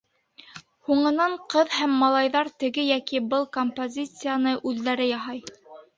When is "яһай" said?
5.13-5.45